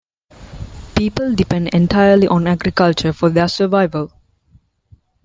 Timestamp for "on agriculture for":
2.27-3.29